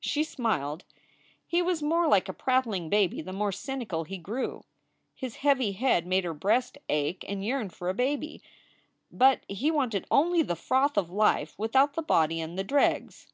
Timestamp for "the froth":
10.42-10.98